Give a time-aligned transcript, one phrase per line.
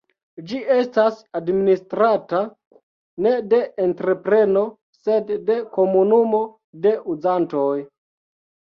[0.51, 2.39] Ĝi estas administrata
[3.27, 4.67] ne de entrepreno
[5.03, 6.45] sed de komunumo
[6.89, 7.73] de uzantoj.